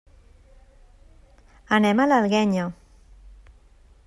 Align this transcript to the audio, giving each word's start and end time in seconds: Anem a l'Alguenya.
Anem 1.79 2.01
a 2.01 2.09
l'Alguenya. 2.09 2.67